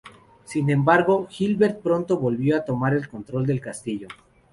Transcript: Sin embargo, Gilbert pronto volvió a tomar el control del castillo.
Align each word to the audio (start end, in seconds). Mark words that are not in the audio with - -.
Sin 0.45 0.71
embargo, 0.71 1.27
Gilbert 1.29 1.79
pronto 1.83 2.17
volvió 2.17 2.57
a 2.57 2.65
tomar 2.65 2.95
el 2.95 3.07
control 3.07 3.45
del 3.45 3.61
castillo. 3.61 4.07